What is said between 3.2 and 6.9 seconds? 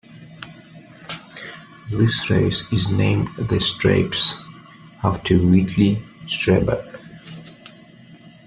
the Streibs after Whitley Strieber.